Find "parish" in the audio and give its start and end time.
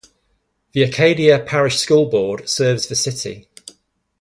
1.37-1.77